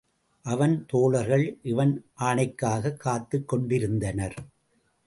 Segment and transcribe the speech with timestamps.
[0.43, 2.05] அவன் தோழர்கள் இவன்
[2.19, 4.33] ஆணைக்காகக் காத்துக் கொண்டிருந்தனர்.